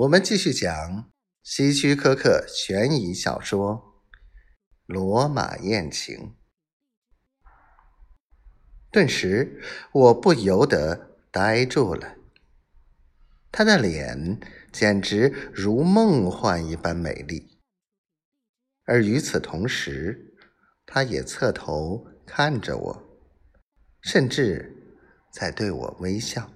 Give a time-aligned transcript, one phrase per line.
[0.00, 1.10] 我们继续讲
[1.42, 4.02] 希区柯克悬疑小说
[4.86, 6.16] 《罗马艳情》。
[8.90, 9.60] 顿时，
[9.92, 12.16] 我不由得呆住了。
[13.52, 14.40] 他的脸
[14.72, 17.58] 简直如梦幻一般美丽，
[18.84, 20.34] 而与此同时，
[20.86, 23.20] 他也侧头看着我，
[24.00, 24.96] 甚至
[25.30, 26.50] 在对我微笑。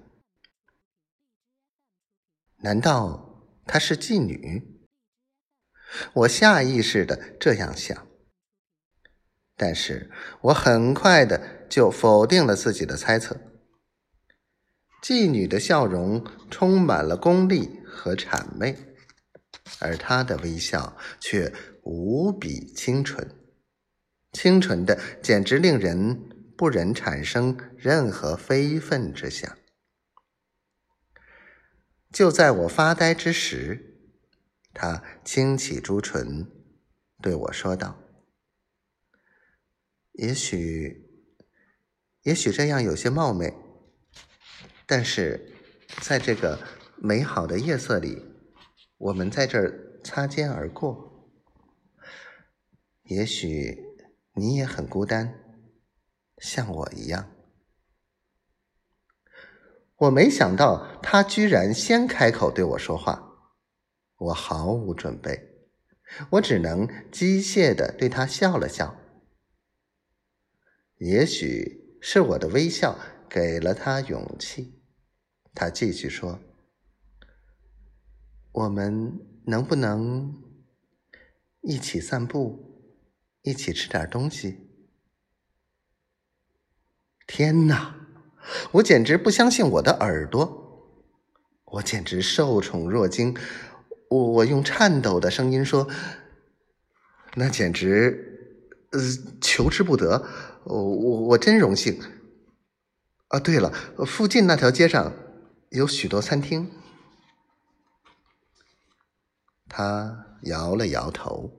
[2.61, 3.24] 难道？
[3.65, 4.63] 她是妓女，
[6.13, 8.07] 我下意识的这样想，
[9.55, 13.37] 但是我很快的就否定了自己的猜测。
[15.01, 18.75] 妓女的笑容充满了功利和谄媚，
[19.79, 23.27] 而她的微笑却无比清纯，
[24.31, 29.57] 清纯的简直令人不忍产生任何非分之想。
[32.15, 33.99] 就在我发呆之时，
[34.73, 36.49] 他轻启朱唇，
[37.21, 38.01] 对我说道
[40.15, 41.09] ：“也许，
[42.21, 43.53] 也许这样有些冒昧，
[44.85, 45.57] 但是，
[46.01, 46.57] 在这个
[46.95, 48.23] 美好的夜色里，
[48.97, 51.29] 我们在这儿擦肩而过。
[53.03, 53.77] 也许
[54.35, 55.37] 你也很孤单，
[56.37, 57.29] 像我一样。”
[59.97, 63.49] 我没想到他居然先开口对我说话，
[64.17, 65.69] 我毫无准备，
[66.31, 68.97] 我只能机械的对他笑了笑。
[70.97, 72.97] 也许是我的微笑
[73.29, 74.81] 给了他勇气，
[75.53, 76.39] 他继续说
[78.51, 80.41] ：“我们能不能
[81.61, 82.97] 一起散步，
[83.43, 84.59] 一起吃点东西？”
[87.27, 87.94] 天哪！
[88.75, 90.91] 我简直不相信我的耳朵，
[91.65, 93.33] 我简直受宠若惊。
[94.09, 95.87] 我我用颤抖的声音说
[97.35, 98.59] ：“那简直，
[98.91, 98.99] 呃，
[99.39, 100.27] 求之不得。
[100.65, 102.01] 我我我真荣幸。
[103.29, 103.71] 啊，对了，
[104.05, 105.13] 附近那条街上
[105.69, 106.69] 有许多餐厅。”
[109.69, 111.49] 他摇了摇头，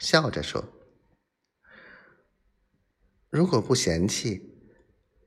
[0.00, 0.64] 笑着说
[3.30, 4.52] ：“如果不嫌弃。”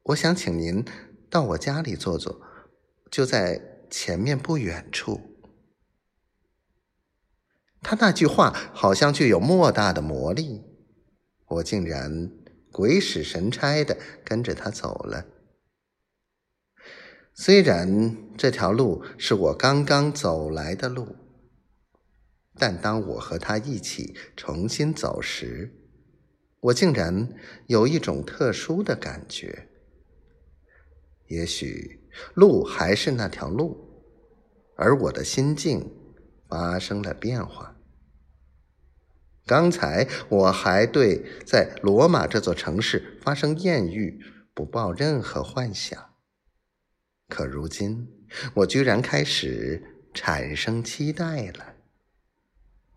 [0.10, 0.84] 我想请您
[1.30, 2.42] 到我家里坐坐，
[3.12, 5.22] 就在前面不远处。
[7.82, 10.64] 他那句话好像具有莫大的魔力，
[11.48, 12.32] 我竟然
[12.72, 15.26] 鬼使神差的跟着他走了。
[17.34, 21.16] 虽然这条路是我刚刚走来的路，
[22.56, 25.74] 但当我和他一起重新走时，
[26.60, 27.30] 我竟然
[27.68, 29.70] 有一种特殊的感觉。
[31.30, 32.02] 也许
[32.34, 34.04] 路还是那条路，
[34.76, 35.90] 而我的心境
[36.48, 37.76] 发生了变化。
[39.46, 44.20] 刚才我还对在罗马这座城市发生艳遇
[44.54, 46.16] 不抱任何幻想，
[47.28, 48.08] 可如今
[48.56, 51.76] 我居然开始产生期待了。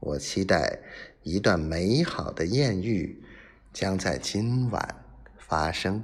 [0.00, 0.81] 我期待
[1.22, 3.22] 一段美好的艳遇
[3.72, 5.04] 将在今晚
[5.38, 6.03] 发生。